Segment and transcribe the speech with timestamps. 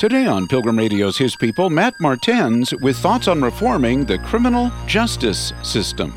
[0.00, 5.52] Today on Pilgrim Radio's His People, Matt Martens with thoughts on reforming the criminal justice
[5.62, 6.12] system.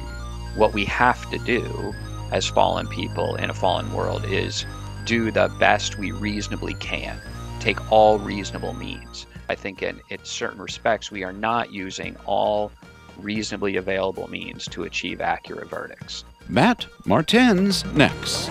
[0.56, 1.94] What we have to do
[2.32, 4.66] as fallen people in a fallen world is
[5.04, 7.20] do the best we reasonably can,
[7.60, 9.26] take all reasonable means.
[9.50, 12.72] I think in, in certain respects, we are not using all
[13.20, 16.24] reasonably available means to achieve accurate verdicts.
[16.48, 18.50] Matt Martens next.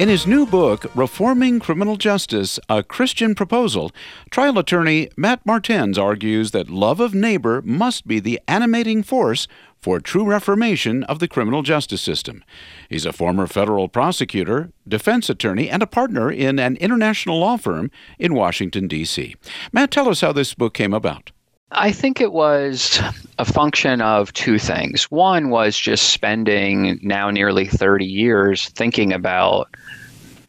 [0.00, 3.92] In his new book, Reforming Criminal Justice A Christian Proposal,
[4.30, 9.46] trial attorney Matt Martens argues that love of neighbor must be the animating force
[9.78, 12.42] for true reformation of the criminal justice system.
[12.88, 17.90] He's a former federal prosecutor, defense attorney, and a partner in an international law firm
[18.18, 19.36] in Washington, D.C.
[19.70, 21.30] Matt, tell us how this book came about.
[21.72, 23.00] I think it was
[23.38, 25.04] a function of two things.
[25.04, 29.68] One was just spending now nearly 30 years thinking about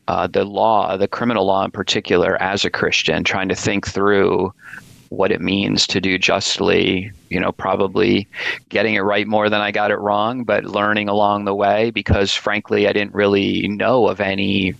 [0.07, 4.51] uh, the law, the criminal law in particular, as a Christian, trying to think through
[5.09, 8.27] what it means to do justly, you know, probably
[8.69, 12.33] getting it right more than I got it wrong, but learning along the way because
[12.33, 14.73] frankly, I didn't really know of any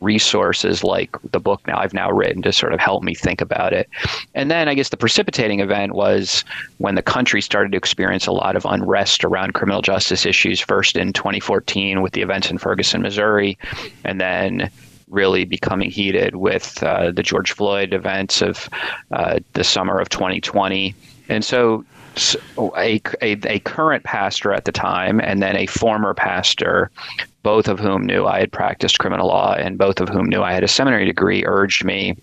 [0.00, 3.72] resources like the book now I've now written to sort of help me think about
[3.72, 3.88] it.
[4.34, 6.44] And then I guess the precipitating event was
[6.78, 10.96] when the country started to experience a lot of unrest around criminal justice issues, first
[10.96, 13.58] in 2014 with the events in Ferguson, Missouri,
[14.04, 14.70] and then
[15.08, 18.68] really becoming heated with uh, the George Floyd events of
[19.12, 20.94] uh, the summer of 2020.
[21.28, 21.84] And so
[22.58, 26.90] a, a, a, current pastor at the time and then a former pastor
[27.46, 30.52] both of whom knew I had practiced criminal law and both of whom knew I
[30.52, 32.16] had a seminary degree, urged me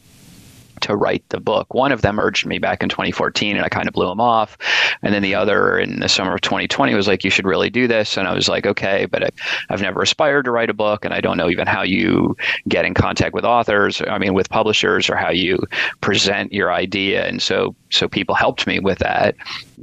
[0.82, 1.74] to write the book.
[1.74, 4.58] One of them urged me back in 2014 and I kind of blew him off.
[5.02, 7.88] And then the other in the summer of 2020 was like, you should really do
[7.88, 8.18] this.
[8.18, 9.30] And I was like, okay, but I,
[9.70, 12.36] have never aspired to write a book and I don't know even how you
[12.68, 15.58] get in contact with authors, I mean, with publishers or how you
[16.02, 17.26] present your idea.
[17.26, 19.36] And so, so people helped me with that,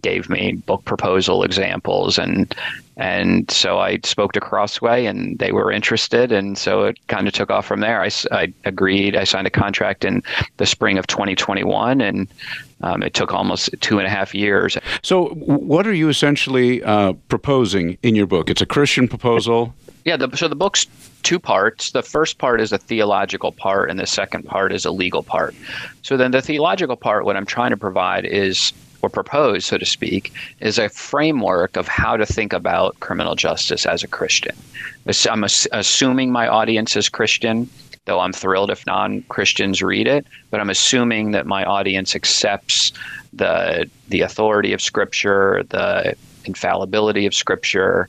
[0.02, 2.54] gave me book proposal examples and,
[2.97, 6.32] and so I spoke to Crossway and they were interested.
[6.32, 8.03] And so it kind of took off from there.
[8.03, 9.16] I, I agreed.
[9.16, 10.22] I signed a contract in
[10.59, 12.28] the spring of 2021 and
[12.82, 14.76] um, it took almost two and a half years.
[15.03, 18.48] So, what are you essentially uh, proposing in your book?
[18.48, 19.75] It's a Christian proposal.
[20.04, 20.87] Yeah, the, so the book's
[21.22, 21.93] two parts.
[21.93, 25.54] The first part is a theological part, and the second part is a legal part.
[26.03, 28.72] So, then the theological part, what I'm trying to provide is
[29.03, 33.87] or propose, so to speak, is a framework of how to think about criminal justice
[33.87, 34.55] as a Christian.
[35.28, 37.71] I'm assuming my audience is Christian,
[38.05, 42.93] though I'm thrilled if non Christians read it, but I'm assuming that my audience accepts
[43.33, 48.09] the, the authority of Scripture, the infallibility of Scripture,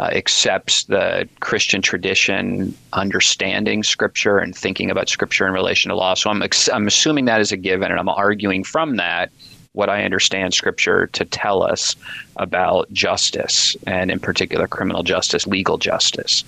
[0.00, 6.14] uh, accepts the Christian tradition, understanding Scripture and thinking about Scripture in relation to law.
[6.14, 9.30] So I'm, I'm assuming that is a given, and I'm arguing from that
[9.72, 11.96] what I understand Scripture to tell us
[12.36, 16.44] about justice, and in particular, criminal justice, legal justice.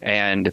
[0.00, 0.52] And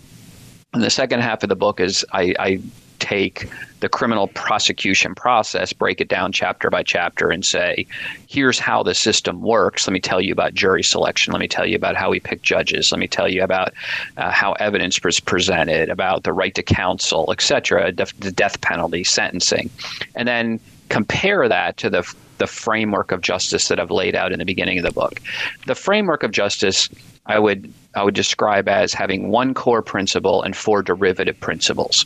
[0.73, 2.61] the second half of the book is I, I
[2.99, 7.87] take the criminal prosecution process, break it down chapter by chapter, and say,
[8.27, 9.87] here's how the system works.
[9.87, 11.31] Let me tell you about jury selection.
[11.33, 12.91] Let me tell you about how we pick judges.
[12.91, 13.73] Let me tell you about
[14.17, 19.03] uh, how evidence is presented, about the right to counsel, et etc., the death penalty,
[19.03, 19.69] sentencing.
[20.15, 20.59] And then
[20.89, 24.79] compare that to the the framework of justice that I've laid out in the beginning
[24.79, 25.21] of the book.
[25.67, 26.89] The framework of justice
[27.25, 32.05] I would I would describe as having one core principle and four derivative principles.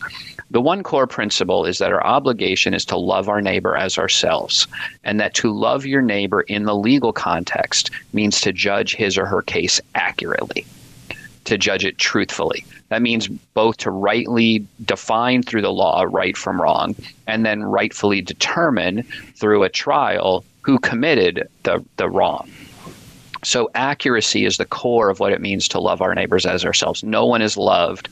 [0.52, 4.68] The one core principle is that our obligation is to love our neighbor as ourselves,
[5.04, 9.26] and that to love your neighbor in the legal context means to judge his or
[9.26, 10.66] her case accurately,
[11.46, 12.66] to judge it truthfully.
[12.90, 16.96] That means both to rightly define through the law right from wrong
[17.28, 19.04] and then rightfully determine
[19.36, 22.50] through a trial who committed the, the wrong.
[23.44, 27.04] So, accuracy is the core of what it means to love our neighbors as ourselves.
[27.04, 28.08] No one is loved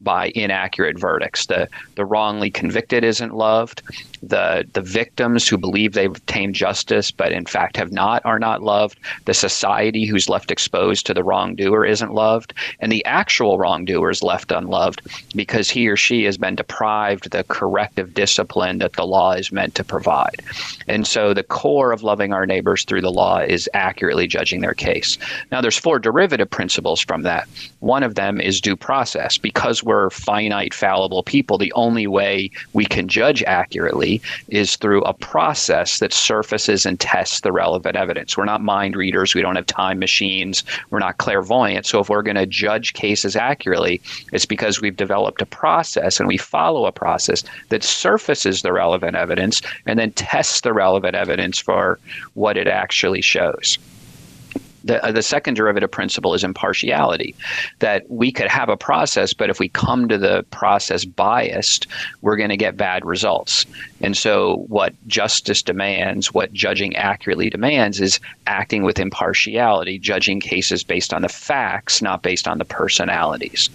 [0.00, 1.46] by inaccurate verdicts.
[1.46, 3.82] The, the wrongly convicted isn't loved.
[4.22, 8.62] The the victims who believe they've obtained justice but in fact have not are not
[8.62, 8.98] loved.
[9.24, 12.52] The society who's left exposed to the wrongdoer isn't loved.
[12.80, 15.00] And the actual wrongdoer is left unloved
[15.34, 19.74] because he or she has been deprived the corrective discipline that the law is meant
[19.76, 20.42] to provide.
[20.88, 24.74] And so the core of loving our neighbors through the law is accurately judging their
[24.74, 25.18] case.
[25.50, 27.48] Now there's four derivative principles from that.
[27.80, 29.38] One of them is due process.
[29.38, 35.14] Because we're finite, fallible people, the only way we can judge accurately is through a
[35.14, 38.36] process that surfaces and tests the relevant evidence.
[38.36, 39.34] We're not mind readers.
[39.34, 40.64] We don't have time machines.
[40.90, 41.86] We're not clairvoyant.
[41.86, 44.02] So if we're going to judge cases accurately,
[44.32, 49.16] it's because we've developed a process and we follow a process that surfaces the relevant
[49.16, 52.00] evidence and then tests the relevant evidence for
[52.34, 53.78] what it actually shows
[54.86, 57.34] the, uh, the second derivative principle is impartiality
[57.80, 61.86] that we could have a process but if we come to the process biased
[62.22, 63.66] we're going to get bad results
[64.00, 70.84] and so what justice demands what judging accurately demands is acting with impartiality judging cases
[70.84, 73.70] based on the facts not based on the personalities.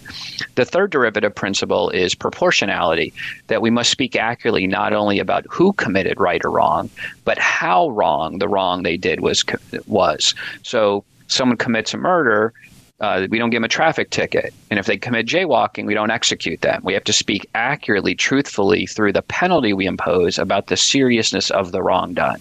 [0.54, 3.12] The third derivative principle is proportionality
[3.48, 6.90] that we must speak accurately not only about who committed right or wrong
[7.24, 9.44] but how wrong the wrong they did was
[9.86, 10.34] was.
[10.62, 12.52] So someone commits a murder,
[13.00, 14.54] uh, we don't give them a traffic ticket.
[14.70, 16.82] And if they commit jaywalking, we don't execute them.
[16.84, 21.72] We have to speak accurately, truthfully through the penalty we impose about the seriousness of
[21.72, 22.40] the wrong done.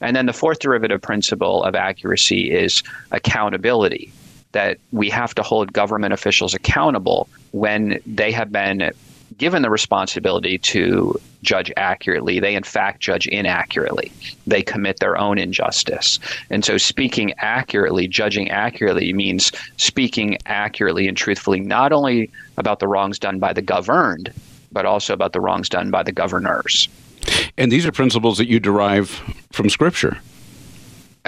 [0.00, 4.12] And then the fourth derivative principle of accuracy is accountability
[4.52, 8.92] that we have to hold government officials accountable when they have been
[9.38, 14.12] given the responsibility to judge accurately, they in fact judge inaccurately.
[14.46, 16.18] They commit their own injustice.
[16.50, 22.88] And so, speaking accurately, judging accurately means speaking accurately and truthfully, not only about the
[22.88, 24.32] wrongs done by the governed,
[24.72, 26.88] but also about the wrongs done by the governors.
[27.56, 29.10] And these are principles that you derive
[29.52, 30.18] from Scripture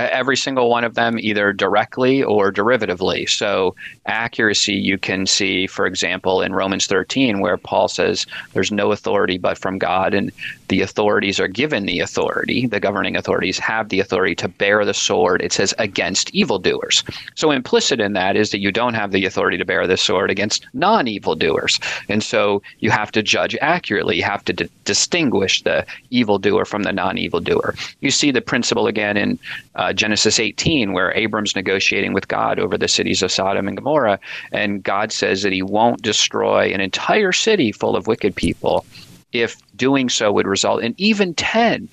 [0.09, 3.29] every single one of them either directly or derivatively.
[3.29, 3.75] So,
[4.07, 9.39] accuracy you can see, for example, in Romans 13, where Paul says there's no authority
[9.39, 10.33] but from God, and
[10.71, 14.95] the authorities are given the authority, the governing authorities have the authority to bear the
[14.95, 17.03] sword, it says, against evildoers.
[17.35, 20.31] So, implicit in that is that you don't have the authority to bear the sword
[20.31, 21.81] against non evildoers.
[22.09, 26.85] And so, you have to judge accurately, you have to d- distinguish the evildoer from
[26.85, 27.75] the non evildoer.
[28.01, 29.41] You see the principle again in
[29.75, 34.21] uh, Genesis 18, where Abram's negotiating with God over the cities of Sodom and Gomorrah,
[34.53, 38.87] and God says that he won't destroy an entire city full of wicked people
[39.33, 41.89] if doing so would result in even 10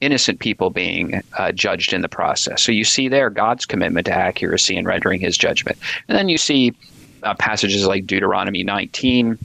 [0.00, 2.62] innocent people being uh, judged in the process.
[2.62, 5.78] So you see there God's commitment to accuracy in rendering his judgment.
[6.08, 6.74] And then you see
[7.22, 9.38] uh, passages like Deuteronomy 19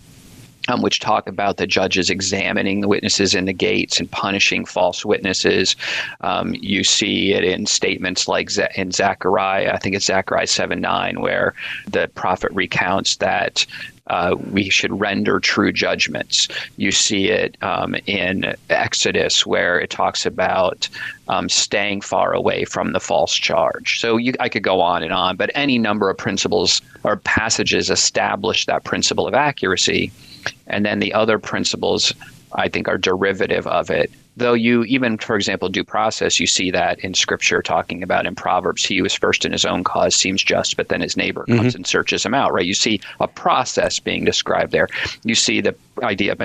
[0.67, 5.05] um, which talk about the judges examining the witnesses in the gates and punishing false
[5.05, 5.75] witnesses.
[6.21, 11.21] Um, you see it in statements like in Zechariah, I think it's Zechariah 7 9,
[11.21, 11.53] where
[11.87, 13.65] the prophet recounts that
[14.07, 16.47] uh, we should render true judgments.
[16.75, 20.89] You see it um, in Exodus, where it talks about
[21.29, 24.01] um, staying far away from the false charge.
[24.01, 27.89] So you, I could go on and on, but any number of principles or passages
[27.89, 30.11] establish that principle of accuracy.
[30.67, 32.13] And then the other principles,
[32.53, 34.11] I think, are derivative of it.
[34.37, 38.33] Though you, even for example, due process, you see that in scripture talking about in
[38.33, 41.41] Proverbs, he who is first in his own cause seems just, but then his neighbor
[41.41, 41.57] mm-hmm.
[41.57, 42.65] comes and searches him out, right?
[42.65, 44.87] You see a process being described there.
[45.23, 46.41] You see the idea of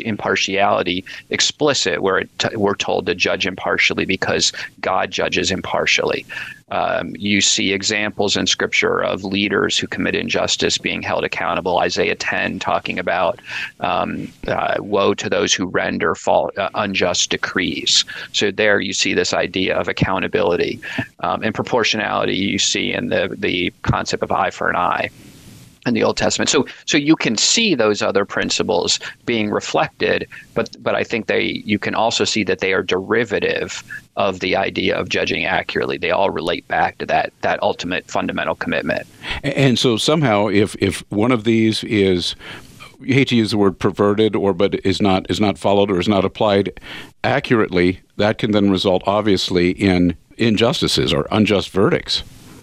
[0.00, 6.24] impartiality explicit, where t- we're told to judge impartially because God judges impartially.
[6.70, 11.78] Um, you see examples in Scripture of leaders who commit injustice being held accountable.
[11.78, 13.40] Isaiah 10 talking about
[13.80, 18.04] um, uh, woe to those who render fall, uh, unjust decrees.
[18.32, 20.80] So there you see this idea of accountability
[21.20, 22.34] um, and proportionality.
[22.34, 25.10] You see in the the concept of eye for an eye
[25.86, 26.48] in the Old Testament.
[26.48, 31.62] So so you can see those other principles being reflected, but but I think they
[31.64, 33.82] you can also see that they are derivative
[34.16, 35.98] of the idea of judging accurately.
[35.98, 39.06] They all relate back to that that ultimate fundamental commitment.
[39.42, 42.36] And so somehow if if one of these is
[43.00, 45.98] you hate to use the word perverted or but is not is not followed or
[45.98, 46.80] is not applied
[47.22, 52.22] accurately, that can then result obviously in injustices or unjust verdicts.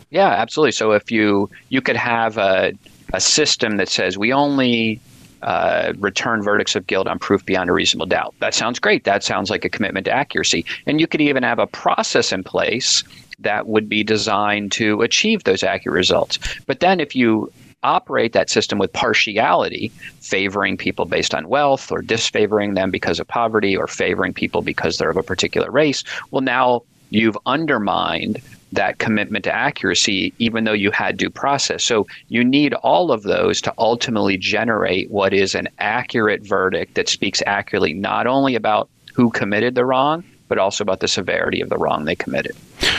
[0.10, 0.74] Yeah, absolutely.
[0.74, 2.74] So if you you could have a
[3.14, 5.00] a system that says we only
[5.42, 8.36] uh, return verdicts of guilt on proof beyond a reasonable doubt.
[8.40, 9.06] That sounds great.
[9.06, 10.66] That sounds like a commitment to accuracy.
[10.86, 13.04] And you could even have a process in place
[13.40, 16.38] that would be designed to achieve those accurate results.
[16.68, 17.52] But then if you
[17.84, 23.28] operate that system with partiality, favoring people based on wealth or disfavoring them because of
[23.28, 28.40] poverty or favoring people because they're of a particular race, well, now you've undermined
[28.72, 31.84] that commitment to accuracy, even though you had due process.
[31.84, 37.10] So you need all of those to ultimately generate what is an accurate verdict that
[37.10, 41.70] speaks accurately not only about who committed the wrong, but also about the severity of
[41.70, 42.56] the wrong they committed.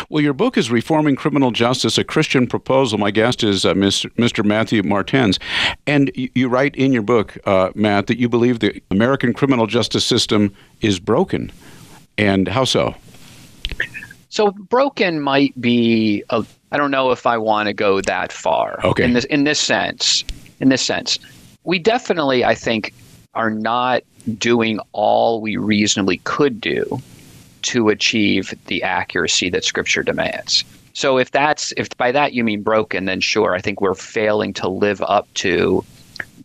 [0.09, 2.99] Well, your book is Reforming Criminal Justice, a Christian Proposal.
[2.99, 4.45] My guest is uh, Mr.
[4.45, 5.39] Matthew Martens.
[5.87, 10.05] And you write in your book, uh, Matt, that you believe the American criminal justice
[10.05, 11.53] system is broken.
[12.17, 12.95] And how so?
[14.33, 18.81] So broken might be I don't know if I want to go that far.
[18.83, 19.05] Okay.
[19.05, 20.25] In this in this sense,
[20.59, 21.19] in this sense,
[21.65, 22.95] we definitely I think
[23.35, 24.03] are not
[24.39, 26.99] doing all we reasonably could do
[27.63, 30.65] to achieve the accuracy that scripture demands.
[30.95, 34.55] So if that's if by that you mean broken, then sure, I think we're failing
[34.55, 35.85] to live up to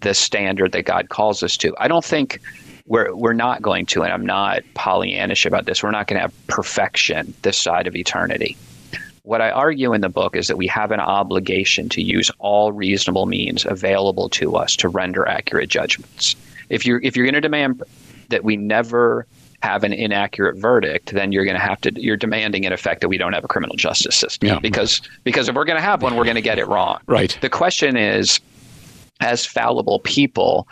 [0.02, 1.74] the standard that God calls us to.
[1.80, 2.42] I don't think
[2.88, 5.84] we're we're not going to, and I'm not Pollyannish about this.
[5.84, 8.58] We're not going to have perfection this side of eternity.
[9.24, 12.72] What I argue in the book is that we have an obligation to use all
[12.72, 16.36] reasonable means available to us to render accurate judgments.
[16.70, 17.84] If you're if you're going to demand
[18.30, 19.28] that we never
[19.64, 23.10] have an inaccurate verdict, then you're going to have to you're demanding in effect that
[23.10, 24.48] we don't have a criminal justice system.
[24.48, 24.60] Yeah.
[24.60, 27.00] Because because if we're going to have one, we're going to get it wrong.
[27.06, 27.38] Right.
[27.42, 28.40] The question is,
[29.20, 30.68] as fallible people,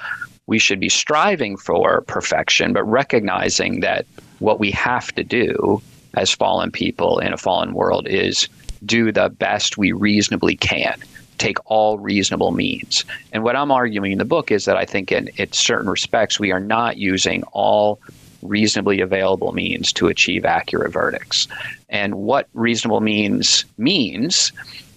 [0.48, 4.06] we should be striving for perfection, but recognizing that
[4.40, 5.82] what we have to do
[6.16, 8.48] as fallen people in a fallen world is
[8.86, 11.02] do the best we reasonably can
[11.38, 13.04] take all reasonable means.
[13.34, 16.40] And what I'm arguing in the book is that I think in, in certain respects
[16.40, 18.00] we are not using all
[18.42, 21.48] reasonably available means to achieve accurate verdicts.
[21.90, 24.52] And what reasonable means means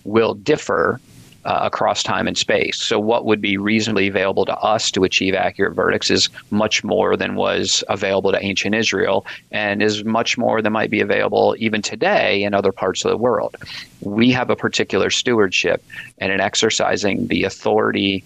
[0.05, 1.01] will differ
[1.49, 2.77] uh, across time and space.
[2.77, 7.17] So, what would be reasonably available to us to achieve accurate verdicts is much more
[7.17, 11.81] than was available to ancient Israel, and is much more than might be available even
[11.81, 13.57] today in other parts of the world.
[14.03, 15.83] We have a particular stewardship,
[16.19, 18.25] and in exercising the authority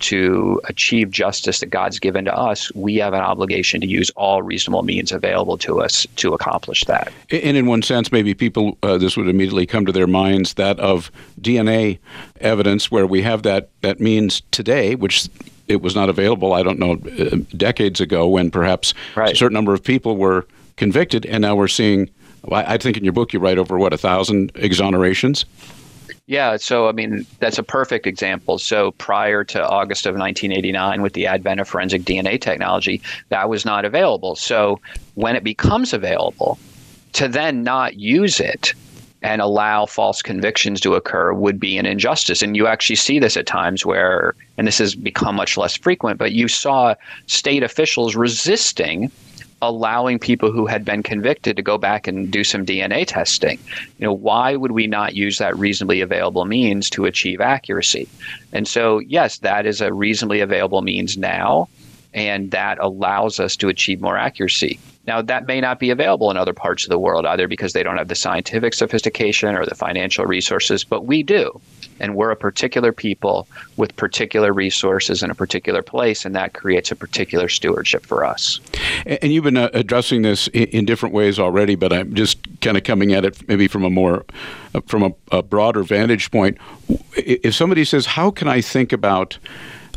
[0.00, 4.42] to achieve justice that God's given to us, we have an obligation to use all
[4.42, 7.12] reasonable means available to us to accomplish that.
[7.30, 10.78] And in one sense, maybe people, uh, this would immediately come to their minds that
[10.80, 11.10] of
[11.40, 11.98] DNA
[12.40, 15.28] evidence, where we have that, that means today, which
[15.68, 19.32] it was not available, I don't know, uh, decades ago when perhaps right.
[19.32, 20.46] a certain number of people were
[20.76, 22.10] convicted, and now we're seeing.
[22.52, 25.46] I think in your book you write over what a thousand exonerations.
[26.26, 28.58] Yeah, so I mean, that's a perfect example.
[28.58, 33.66] So prior to August of 1989, with the advent of forensic DNA technology, that was
[33.66, 34.34] not available.
[34.34, 34.80] So
[35.14, 36.58] when it becomes available,
[37.12, 38.72] to then not use it
[39.22, 42.42] and allow false convictions to occur would be an injustice.
[42.42, 46.18] And you actually see this at times where, and this has become much less frequent,
[46.18, 46.94] but you saw
[47.26, 49.10] state officials resisting
[49.68, 53.58] allowing people who had been convicted to go back and do some DNA testing.
[53.98, 58.08] You know, why would we not use that reasonably available means to achieve accuracy?
[58.52, 61.68] And so, yes, that is a reasonably available means now,
[62.14, 64.78] and that allows us to achieve more accuracy.
[65.06, 67.82] Now, that may not be available in other parts of the world, either because they
[67.82, 71.60] don't have the scientific sophistication or the financial resources, but we do.
[72.00, 76.90] And we're a particular people with particular resources in a particular place, and that creates
[76.90, 78.60] a particular stewardship for us.
[79.04, 82.84] And you've been uh, addressing this in different ways already, but I'm just kind of
[82.84, 84.24] coming at it maybe from a more,
[84.74, 86.56] uh, from a, a broader vantage point.
[87.14, 89.38] If somebody says, How can I think about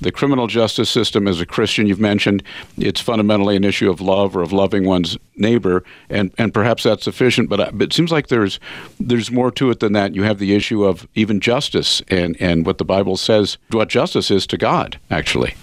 [0.01, 2.44] the criminal justice system as a Christian, you've mentioned
[2.77, 7.04] it's fundamentally an issue of love or of loving one's neighbor, and, and perhaps that's
[7.04, 7.50] sufficient.
[7.50, 8.60] But, uh, but it seems like there's
[9.00, 10.16] there's more to it than that.
[10.16, 14.32] You have the issue of even justice and, and what the Bible says what justice
[14.32, 15.54] is to God, actually.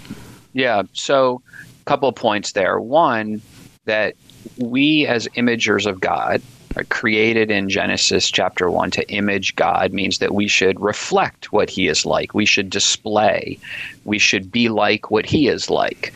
[0.53, 0.83] Yeah.
[0.93, 1.43] So,
[1.81, 2.81] a couple of points there.
[2.81, 3.41] One,
[3.85, 4.15] that
[4.59, 6.43] we as imagers of God
[6.89, 11.89] created in Genesis chapter 1 to image God means that we should reflect what he
[11.89, 12.35] is like.
[12.35, 13.59] We should display.
[14.05, 16.13] We should be like what he is like.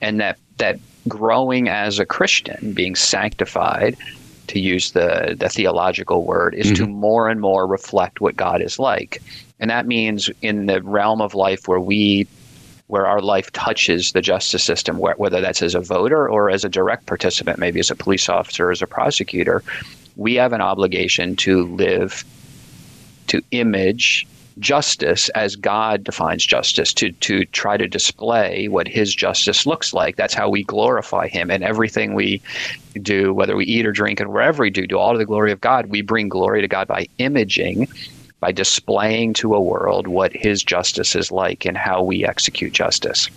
[0.00, 0.78] And that that
[1.08, 3.96] growing as a Christian, being sanctified,
[4.48, 6.84] to use the, the theological word, is mm-hmm.
[6.84, 9.22] to more and more reflect what God is like.
[9.60, 12.26] And that means in the realm of life where we
[12.88, 16.68] where our life touches the justice system, whether that's as a voter or as a
[16.68, 19.64] direct participant, maybe as a police officer, as a prosecutor,
[20.16, 22.24] we have an obligation to live,
[23.28, 24.26] to image
[24.58, 30.16] justice as God defines justice, to, to try to display what his justice looks like.
[30.16, 31.50] That's how we glorify him.
[31.50, 32.42] And everything we
[33.00, 35.52] do, whether we eat or drink and wherever we do, do all to the glory
[35.52, 35.86] of God.
[35.86, 37.88] We bring glory to God by imaging,
[38.40, 43.28] by displaying to a world what his justice is like and how we execute justice.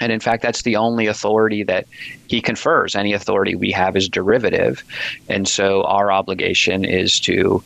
[0.00, 1.86] And in fact, that's the only authority that
[2.26, 2.96] he confers.
[2.96, 4.82] Any authority we have is derivative.
[5.28, 7.62] And so our obligation is to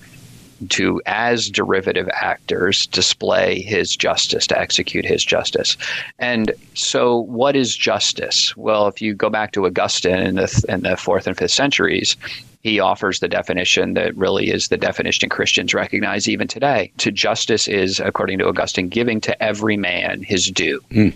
[0.70, 5.76] to as derivative actors display his justice to execute his justice
[6.18, 10.80] and so what is justice well if you go back to augustine in the in
[10.80, 12.16] the fourth and fifth centuries
[12.60, 16.90] he offers the definition that really is the definition Christians recognize even today.
[16.98, 20.80] To justice is, according to Augustine, giving to every man his due.
[20.90, 21.14] Mm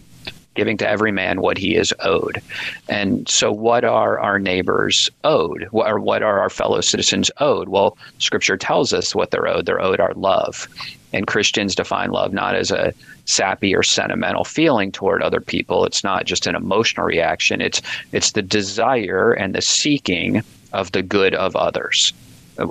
[0.54, 2.42] giving to every man what he is owed.
[2.88, 5.64] And so, what are our neighbors owed?
[5.70, 7.68] What are, what are our fellow citizens owed?
[7.68, 9.66] Well, Scripture tells us what they're owed.
[9.66, 10.68] They're owed our love.
[11.12, 12.94] And Christians define love not as a
[13.26, 15.84] sappy or sentimental feeling toward other people.
[15.84, 17.60] It's not just an emotional reaction.
[17.60, 17.82] It's
[18.12, 20.42] it's the desire and the seeking
[20.72, 22.12] of the good of others.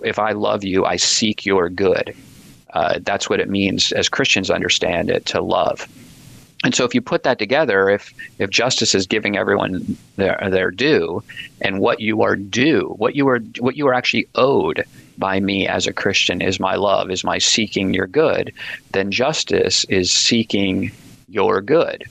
[0.04, 2.16] If I love you, I seek your good.
[2.74, 5.88] Uh, that's what it means, as Christians understand it, to love.
[6.64, 10.70] And so, if you put that together, if if justice is giving everyone their their
[10.70, 11.24] due,
[11.60, 14.86] and what you are due, what you are what you are actually owed
[15.18, 18.54] by me as a Christian is my love, is my seeking your good,
[18.92, 20.92] then justice is seeking
[21.30, 22.04] your good,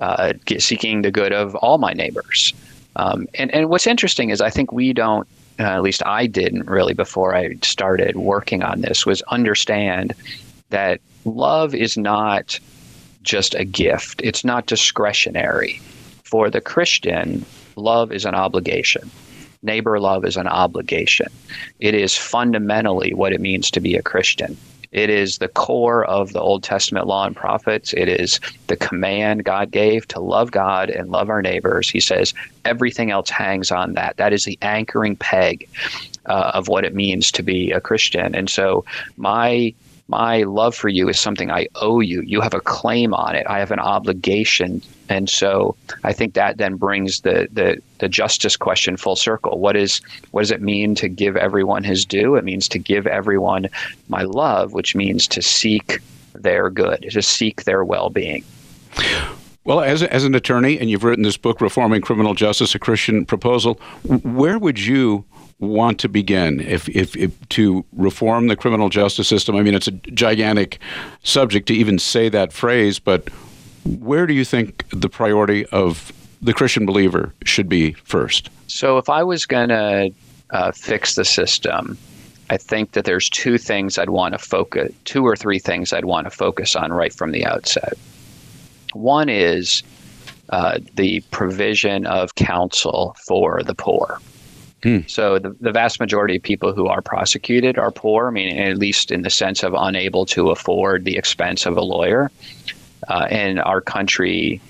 [0.00, 2.54] uh, seeking the good of all my neighbors.
[2.96, 5.26] Um, and and what's interesting is I think we don't,
[5.58, 10.14] uh, at least I didn't really before I started working on this, was understand
[10.70, 12.60] that love is not
[13.28, 15.80] just a gift, it's not discretionary.
[16.24, 17.44] For the Christian,
[17.76, 19.10] love is an obligation.
[19.62, 21.28] Neighbor love is an obligation.
[21.80, 24.56] It is fundamentally what it means to be a Christian.
[24.92, 27.92] It is the core of the Old Testament law and prophets.
[27.92, 31.90] It is the command God gave to love God and love our neighbors.
[31.90, 32.32] He says
[32.64, 34.16] everything else hangs on that.
[34.16, 35.68] That is the anchoring peg
[36.26, 38.34] uh, of what it means to be a Christian.
[38.34, 38.84] And so,
[39.16, 39.74] my
[40.08, 42.22] my love for you is something I owe you.
[42.22, 43.46] You have a claim on it.
[43.46, 44.82] I have an obligation.
[45.10, 49.58] And so I think that then brings the, the, the justice question full circle.
[49.58, 50.00] What is
[50.30, 52.36] what does it mean to give everyone his due?
[52.36, 53.68] It means to give everyone
[54.08, 56.00] my love, which means to seek
[56.34, 58.44] their good, to seek their well being.
[59.64, 63.26] Well, as, as an attorney, and you've written this book, Reforming Criminal Justice, a Christian
[63.26, 63.74] Proposal,
[64.04, 65.26] where would you
[65.60, 69.56] want to begin if, if, if, to reform the criminal justice system?
[69.56, 70.78] I mean, it's a gigantic
[71.22, 73.28] subject to even say that phrase, but
[73.84, 78.50] where do you think the priority of the Christian believer should be first?
[78.66, 80.12] So, if I was going to
[80.50, 81.96] uh, fix the system,
[82.50, 86.04] I think that there's two things I'd want to focus, two or three things I'd
[86.04, 87.94] want to focus on right from the outset.
[88.94, 89.82] One is
[90.50, 94.18] uh, the provision of counsel for the poor.
[94.82, 94.98] Hmm.
[95.08, 98.78] So the, the vast majority of people who are prosecuted are poor, I mean, at
[98.78, 102.30] least in the sense of unable to afford the expense of a lawyer.
[103.08, 104.60] Uh, in our country,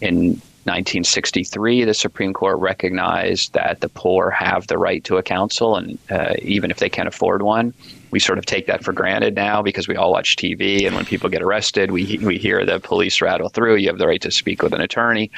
[0.00, 5.76] in 1963, the Supreme Court recognized that the poor have the right to a counsel,
[5.76, 7.72] and uh, even if they can't afford one,
[8.10, 11.04] we sort of take that for granted now because we all watch TV, and when
[11.04, 13.76] people get arrested, we we hear the police rattle through.
[13.76, 15.30] You have the right to speak with an attorney,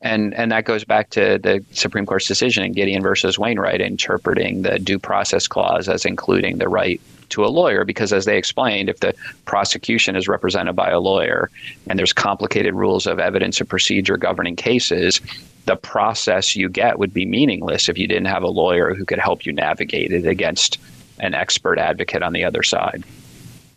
[0.00, 4.62] and and that goes back to the Supreme Court's decision in Gideon versus Wainwright, interpreting
[4.62, 7.00] the due process clause as including the right
[7.32, 9.14] to a lawyer because as they explained if the
[9.46, 11.50] prosecution is represented by a lawyer
[11.88, 15.18] and there's complicated rules of evidence and procedure governing cases
[15.64, 19.18] the process you get would be meaningless if you didn't have a lawyer who could
[19.18, 20.78] help you navigate it against
[21.22, 23.04] an expert advocate on the other side.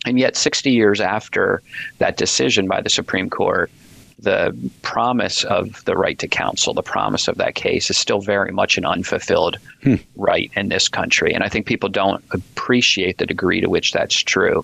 [0.06, 1.62] And yet, 60 years after
[1.98, 3.72] that decision by the Supreme Court,
[4.20, 8.52] the promise of the right to counsel, the promise of that case, is still very
[8.52, 9.96] much an unfulfilled hmm.
[10.16, 11.34] right in this country.
[11.34, 14.64] And I think people don't appreciate the degree to which that's true.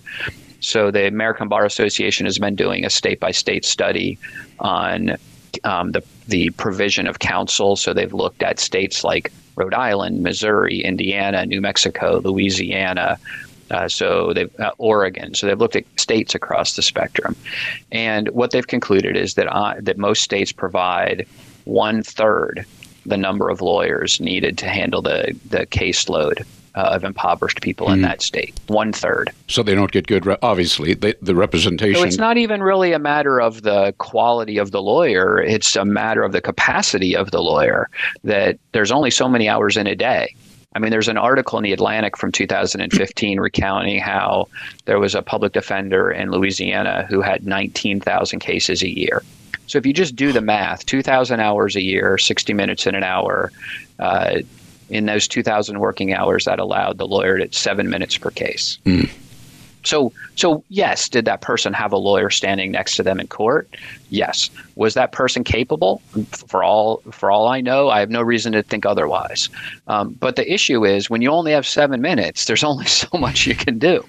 [0.60, 4.20] So, the American Bar Association has been doing a state by state study
[4.60, 5.18] on
[5.64, 7.76] um, the, the provision of counsel.
[7.76, 13.20] So, they've looked at states like Rhode Island, Missouri, Indiana, New Mexico, Louisiana.
[13.70, 15.34] Uh, so they've uh, Oregon.
[15.34, 17.36] So they've looked at states across the spectrum,
[17.92, 21.26] and what they've concluded is that uh, that most states provide
[21.64, 22.66] one third
[23.06, 27.94] the number of lawyers needed to handle the the caseload uh, of impoverished people mm.
[27.94, 28.06] in hmm.
[28.06, 28.54] that state.
[28.68, 29.32] One third.
[29.48, 32.00] So they don't get good, re- obviously, the, the representation.
[32.00, 35.86] So it's not even really a matter of the quality of the lawyer, it's a
[35.86, 37.90] matter of the capacity of the lawyer,
[38.24, 40.36] that there's only so many hours in a day.
[40.74, 44.48] I mean, there's an article in the Atlantic from 2015 recounting how
[44.86, 49.22] there was a public defender in Louisiana who had 19,000 cases a year.
[49.68, 53.04] So if you just do the math, 2,000 hours a year, 60 minutes in an
[53.04, 53.52] hour,
[54.00, 54.40] uh,
[54.92, 58.78] in those 2,000 working hours, that allowed the lawyer at seven minutes per case.
[58.86, 59.10] Mm.
[59.84, 63.70] So, so yes, did that person have a lawyer standing next to them in court?
[64.10, 64.50] Yes.
[64.76, 66.02] Was that person capable?
[66.32, 69.50] For all for all I know, I have no reason to think otherwise.
[69.88, 73.48] Um, but the issue is when you only have seven minutes, there's only so much
[73.48, 74.06] you can do,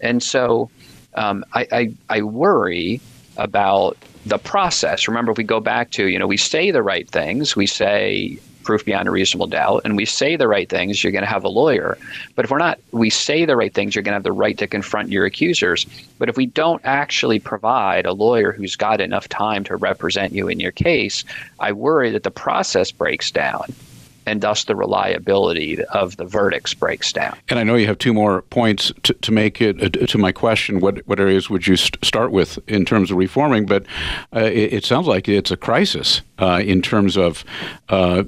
[0.00, 0.70] and so
[1.14, 3.00] um, I, I I worry
[3.36, 5.08] about the process.
[5.08, 8.38] Remember, if we go back to you know we say the right things, we say
[8.62, 11.44] proof beyond a reasonable doubt and we say the right things, you're going to have
[11.44, 11.98] a lawyer.
[12.34, 14.56] But if we're not, we say the right things, you're going to have the right
[14.58, 15.86] to confront your accusers.
[16.18, 20.48] But if we don't actually provide a lawyer who's got enough time to represent you
[20.48, 21.24] in your case,
[21.60, 23.72] I worry that the process breaks down
[24.26, 27.36] and thus the reliability of the verdicts breaks down.
[27.48, 30.32] And I know you have two more points to, to make it uh, to my
[30.32, 30.80] question.
[30.80, 33.66] What what areas would you st- start with in terms of reforming?
[33.66, 33.84] But
[34.34, 37.44] uh, it, it, sounds like it's a crisis uh, in terms of
[37.88, 38.24] uh,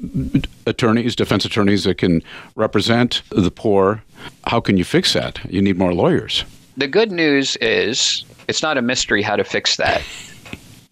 [0.66, 2.22] attorneys, defense attorneys that can
[2.54, 4.02] represent the poor.
[4.46, 5.40] How can you fix that?
[5.50, 6.44] You need more lawyers.
[6.76, 10.02] The good news is it's not a mystery how to fix that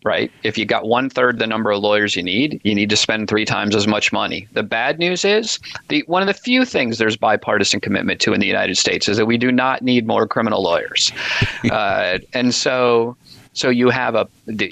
[0.04, 0.30] right?
[0.42, 3.28] If you got one third the number of lawyers you need, you need to spend
[3.28, 4.48] three times as much money.
[4.52, 8.40] The bad news is the one of the few things there's bipartisan commitment to in
[8.40, 11.12] the United States is that we do not need more criminal lawyers,
[11.70, 13.16] uh, and so.
[13.54, 14.26] So you have a,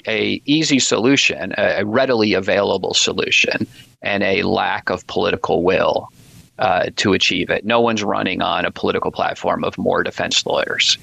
[0.07, 3.67] a easy solution, a readily available solution,
[4.01, 6.09] and a lack of political will
[6.57, 7.65] uh, to achieve it.
[7.65, 10.97] No one's running on a political platform of more defense lawyers.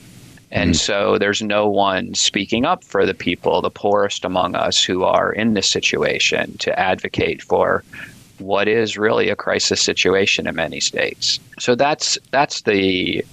[0.51, 4.83] And mm so there's no one speaking up for the people, the poorest among us
[4.83, 7.85] who are in this situation to advocate for
[8.39, 11.41] what is really a crisis situation in many states.
[11.59, 13.25] So that's that's the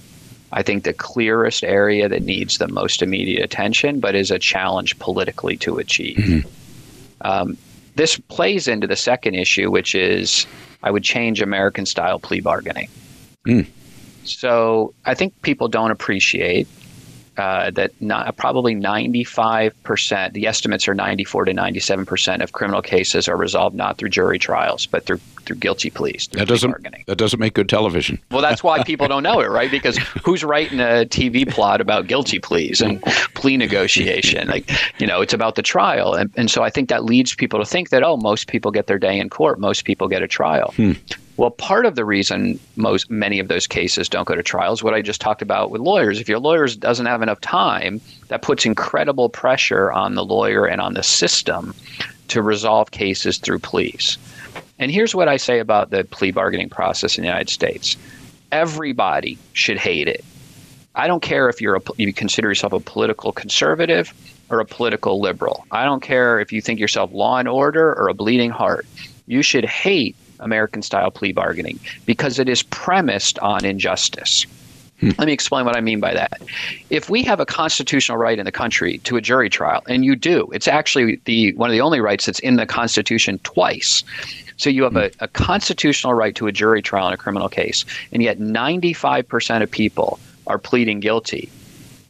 [0.52, 4.98] I think the clearest area that needs the most immediate attention, but is a challenge
[4.98, 6.16] politically to achieve.
[6.16, 6.48] Mm-hmm.
[7.22, 7.56] Um,
[7.96, 10.46] this plays into the second issue, which is
[10.82, 12.88] I would change American style plea bargaining.
[13.46, 13.66] Mm.
[14.24, 16.68] So I think people don't appreciate
[17.38, 23.36] uh, that not, probably 95%, the estimates are 94 to 97% of criminal cases are
[23.36, 26.26] resolved not through jury trials, but through through guilty pleas.
[26.26, 27.04] Through that doesn't bargaining.
[27.06, 28.20] that doesn't make good television.
[28.30, 29.70] Well, that's why people don't know it, right?
[29.70, 33.00] Because who's writing a TV plot about guilty pleas and
[33.34, 34.48] plea negotiation?
[34.56, 37.58] Like, you know, it's about the trial, and and so I think that leads people
[37.58, 40.28] to think that oh, most people get their day in court, most people get a
[40.28, 40.72] trial.
[40.76, 40.92] Hmm.
[41.36, 44.82] Well, part of the reason most many of those cases don't go to trial is
[44.82, 46.18] what I just talked about with lawyers.
[46.18, 50.80] If your lawyer doesn't have enough time, that puts incredible pressure on the lawyer and
[50.80, 51.74] on the system
[52.28, 54.16] to resolve cases through pleas.
[54.78, 57.96] And here's what I say about the plea bargaining process in the United States.
[58.50, 60.24] Everybody should hate it.
[60.94, 64.14] I don't care if you're a, you consider yourself a political conservative
[64.48, 65.66] or a political liberal.
[65.70, 68.86] I don't care if you think yourself law and order or a bleeding heart.
[69.26, 74.46] You should hate American style plea bargaining because it is premised on injustice.
[75.00, 75.10] Hmm.
[75.18, 76.40] Let me explain what I mean by that.
[76.88, 80.16] If we have a constitutional right in the country to a jury trial, and you
[80.16, 84.02] do, it's actually the one of the only rights that's in the Constitution twice.
[84.56, 84.98] So you have hmm.
[84.98, 89.62] a, a constitutional right to a jury trial in a criminal case, and yet 95%
[89.62, 91.50] of people are pleading guilty.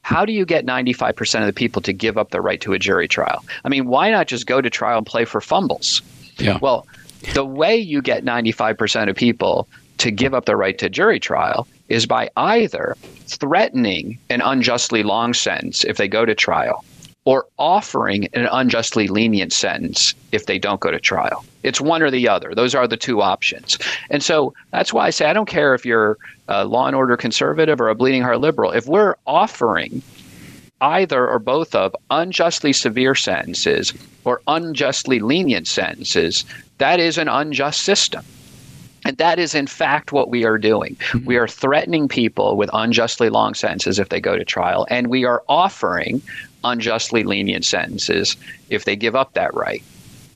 [0.02, 2.78] How do you get 95% of the people to give up their right to a
[2.78, 3.44] jury trial?
[3.64, 6.00] I mean, why not just go to trial and play for fumbles?
[6.38, 6.58] Yeah.
[6.62, 6.86] Well,
[7.34, 11.66] the way you get 95% of people to give up their right to jury trial
[11.88, 16.84] is by either threatening an unjustly long sentence if they go to trial
[17.24, 21.44] or offering an unjustly lenient sentence if they don't go to trial.
[21.64, 22.54] It's one or the other.
[22.54, 23.78] Those are the two options.
[24.10, 27.16] And so that's why I say I don't care if you're a law and order
[27.16, 28.70] conservative or a bleeding heart liberal.
[28.70, 30.02] If we're offering
[30.80, 33.92] either or both of unjustly severe sentences
[34.24, 36.44] or unjustly lenient sentences,
[36.78, 38.24] that is an unjust system.
[39.04, 40.96] And that is, in fact, what we are doing.
[40.96, 41.26] Mm-hmm.
[41.26, 45.24] We are threatening people with unjustly long sentences if they go to trial, and we
[45.24, 46.20] are offering
[46.64, 48.36] unjustly lenient sentences
[48.68, 49.82] if they give up that right.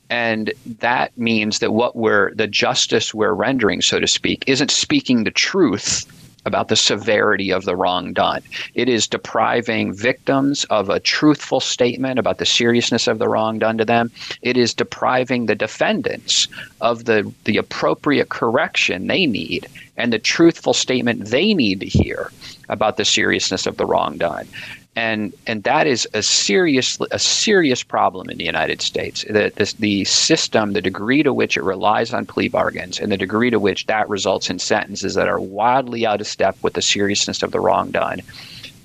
[0.09, 5.23] And that means that what we're, the justice we're rendering, so to speak, isn't speaking
[5.23, 6.05] the truth
[6.45, 8.41] about the severity of the wrong done.
[8.73, 13.77] It is depriving victims of a truthful statement about the seriousness of the wrong done
[13.77, 14.11] to them.
[14.41, 16.47] It is depriving the defendants
[16.81, 22.31] of the, the appropriate correction they need and the truthful statement they need to hear
[22.69, 24.47] about the seriousness of the wrong done
[24.95, 29.23] and and that is a serious a serious problem in the United States.
[29.23, 33.17] The, the, the system, the degree to which it relies on plea bargains, and the
[33.17, 36.81] degree to which that results in sentences that are wildly out of step with the
[36.81, 38.21] seriousness of the wrong done,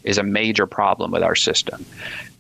[0.05, 1.85] is a major problem with our system.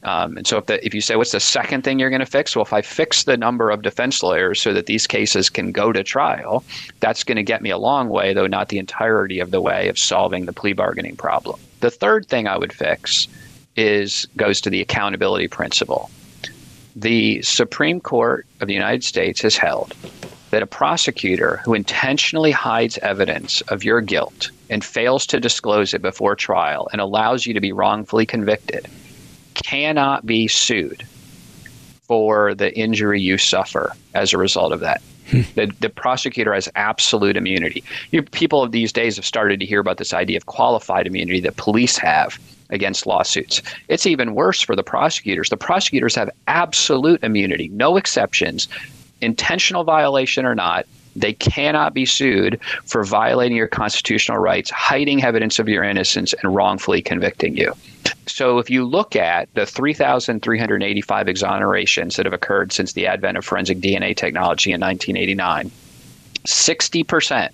[0.04, 2.26] Um, and so, if, the, if you say, what's the second thing you're going to
[2.26, 2.54] fix?
[2.54, 5.90] Well, if I fix the number of defense lawyers so that these cases can go
[5.90, 6.62] to trial,
[7.00, 9.88] that's going to get me a long way, though not the entirety of the way
[9.88, 11.58] of solving the plea bargaining problem.
[11.80, 13.26] The third thing I would fix
[13.76, 16.10] is goes to the accountability principle.
[16.94, 19.94] The Supreme Court of the United States has held
[20.50, 26.02] that a prosecutor who intentionally hides evidence of your guilt and fails to disclose it
[26.02, 28.88] before trial and allows you to be wrongfully convicted
[29.54, 31.06] cannot be sued
[32.02, 35.02] for the injury you suffer as a result of that.
[35.30, 35.40] Hmm.
[35.56, 37.82] the, the prosecutor has absolute immunity.
[38.12, 41.40] You, people of these days have started to hear about this idea of qualified immunity
[41.40, 42.38] that police have
[42.70, 43.62] against lawsuits.
[43.88, 45.50] It's even worse for the prosecutors.
[45.50, 48.68] The prosecutors have absolute immunity, no exceptions,
[49.20, 50.86] intentional violation or not.
[51.14, 56.54] They cannot be sued for violating your constitutional rights, hiding evidence of your innocence, and
[56.54, 57.72] wrongfully convicting you.
[58.26, 63.46] So, if you look at the 3,385 exonerations that have occurred since the advent of
[63.46, 65.70] forensic DNA technology in 1989,
[66.44, 67.50] 60%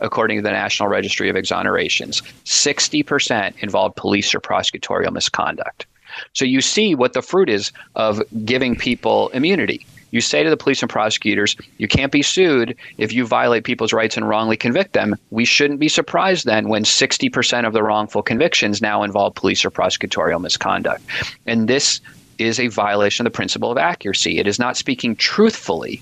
[0.00, 5.86] according to the National Registry of Exonerations, 60% involved police or prosecutorial misconduct.
[6.32, 9.86] So you see what the fruit is of giving people immunity.
[10.10, 13.92] You say to the police and prosecutors, you can't be sued if you violate people's
[13.92, 15.16] rights and wrongly convict them.
[15.30, 19.70] We shouldn't be surprised then when 60% of the wrongful convictions now involve police or
[19.70, 21.02] prosecutorial misconduct.
[21.46, 22.00] And this
[22.38, 24.38] is a violation of the principle of accuracy.
[24.38, 26.00] It is not speaking truthfully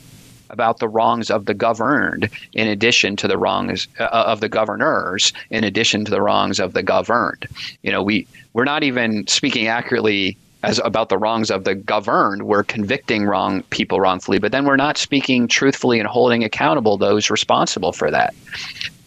[0.51, 5.33] about the wrongs of the governed in addition to the wrongs uh, of the governors
[5.51, 7.47] in addition to the wrongs of the governed.
[7.83, 12.43] You know we we're not even speaking accurately as about the wrongs of the governed.
[12.45, 17.31] We're convicting wrong people wrongfully but then we're not speaking truthfully and holding accountable those
[17.31, 18.35] responsible for that.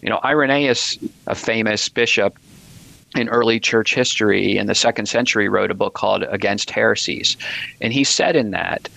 [0.02, 0.98] You know irenaeus
[1.28, 2.38] a famous bishop
[3.16, 7.38] in early church history in the second century wrote a book called against heresies.
[7.82, 8.88] And he said in that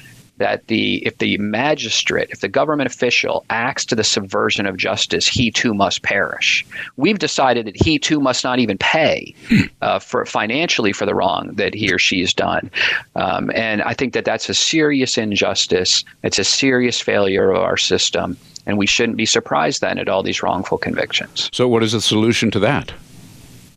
[0.42, 5.28] that the if the magistrate, if the government official acts to the subversion of justice,
[5.28, 6.66] he too must perish.
[6.96, 9.34] We've decided that he too must not even pay
[9.82, 12.70] uh, for financially for the wrong that he or she has done,
[13.14, 16.04] um, and I think that that's a serious injustice.
[16.24, 20.24] It's a serious failure of our system, and we shouldn't be surprised then at all
[20.24, 21.50] these wrongful convictions.
[21.52, 22.92] So, what is the solution to that?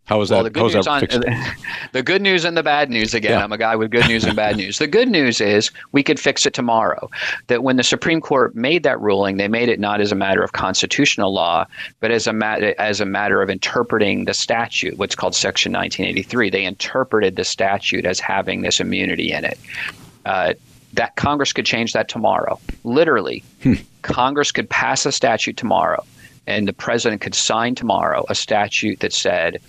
[0.06, 0.54] How is well, that?
[0.54, 1.02] The good, news on,
[1.92, 3.32] the good news and the bad news again.
[3.32, 3.44] Yeah.
[3.44, 4.78] I'm a guy with good news and bad news.
[4.78, 7.10] The good news is we could fix it tomorrow.
[7.48, 10.44] That when the Supreme Court made that ruling, they made it not as a matter
[10.44, 11.66] of constitutional law,
[12.02, 16.52] but as a matter as a matter of interpreting the statute, what's called Section 1983.
[16.52, 19.58] They interpreted the statute as having this immunity in it.
[20.26, 20.54] Uh,
[20.94, 22.60] that Congress could change that tomorrow.
[22.84, 23.74] Literally, hmm.
[24.04, 26.04] Congress could pass a statute tomorrow,
[26.46, 29.60] and the president could sign tomorrow a statute that said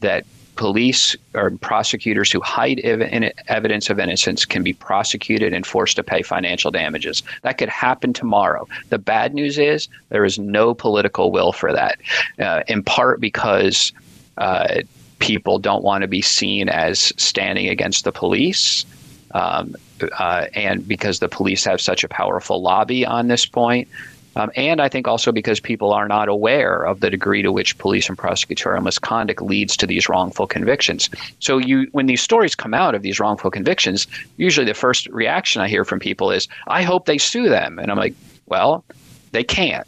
[0.00, 0.24] that
[0.56, 6.02] police or prosecutors who hide ev- evidence of innocence can be prosecuted and forced to
[6.02, 7.22] pay financial damages.
[7.42, 8.66] That could happen tomorrow.
[8.88, 11.98] The bad news is there is no political will for that,
[12.38, 13.92] uh, in part because
[14.38, 14.80] uh,
[15.18, 18.84] people don't want to be seen as standing against the police.
[19.32, 19.76] Um,
[20.18, 23.88] uh, and because the police have such a powerful lobby on this point,
[24.36, 27.76] um, and I think also because people are not aware of the degree to which
[27.78, 31.08] police and prosecutorial misconduct leads to these wrongful convictions.
[31.40, 35.62] So you, when these stories come out of these wrongful convictions, usually the first reaction
[35.62, 38.14] I hear from people is, "I hope they sue them," and I'm like,
[38.46, 38.84] "Well,
[39.32, 39.86] they can't."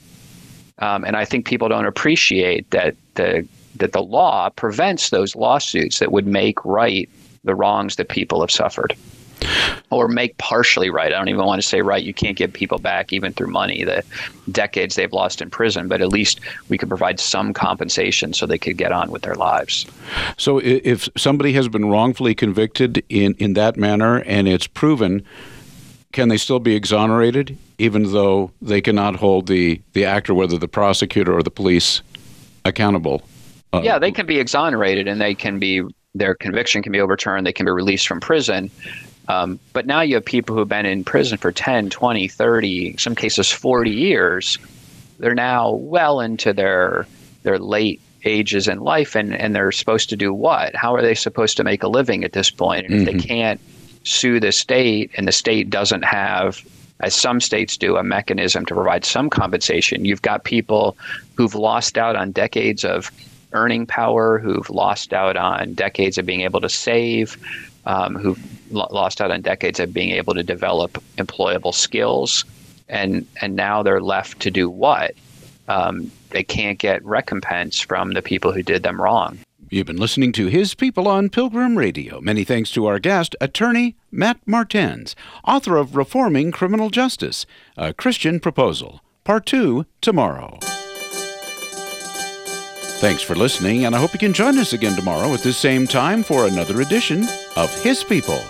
[0.79, 5.99] Um, and I think people don't appreciate that the that the law prevents those lawsuits
[5.99, 7.09] that would make right
[7.45, 8.97] the wrongs that people have suffered
[9.91, 11.13] or make partially right.
[11.13, 12.03] I don't even want to say right.
[12.03, 14.05] You can't get people back even through money, the
[14.51, 18.59] decades they've lost in prison, but at least we could provide some compensation so they
[18.59, 19.87] could get on with their lives.
[20.37, 25.25] So if somebody has been wrongfully convicted in, in that manner and it's proven,
[26.13, 30.69] can they still be exonerated even though they cannot hold the, the actor, whether the
[30.69, 32.03] prosecutor or the police,
[32.65, 33.23] accountable?
[33.73, 35.83] Uh, yeah, they can be exonerated and they can be
[36.15, 37.47] their conviction can be overturned.
[37.47, 38.71] They can be released from prison.
[39.29, 42.97] Um, but now you have people who have been in prison for 10, 20, 30,
[42.97, 44.59] some cases 40 years.
[45.19, 47.07] They're now well into their
[47.43, 50.75] their late ages in life and, and they're supposed to do what?
[50.75, 52.87] How are they supposed to make a living at this point?
[52.87, 53.01] And mm-hmm.
[53.01, 53.29] if they mm-hmm.
[53.29, 53.61] can't
[54.05, 56.65] sue the state and the state doesn't have
[57.01, 60.05] as some states do, a mechanism to provide some compensation.
[60.05, 60.97] You've got people
[61.37, 63.13] who've lost out on decades of
[63.53, 67.37] earning power, who've lost out on decades of being able to save,
[67.89, 68.39] um, who've
[68.71, 72.45] lost out on decades of being able to develop employable skills,
[72.89, 75.15] and and now they're left to do what?
[75.67, 79.39] Um, they can't get recompense from the people who did them wrong.
[79.71, 82.21] You've been listening to His People on Pilgrim Radio.
[82.23, 85.15] Many thanks to our guest, attorney Matt Martens,
[85.47, 87.45] author of Reforming Criminal Justice,
[87.77, 89.03] a Christian Proposal.
[89.25, 90.59] Part 2 tomorrow.
[92.99, 95.87] Thanks for listening, and I hope you can join us again tomorrow at the same
[95.87, 98.43] time for another edition of His People.